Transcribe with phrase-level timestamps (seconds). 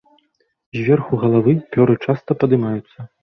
[0.79, 2.99] Зверху галавы пёры часта падымаюцца.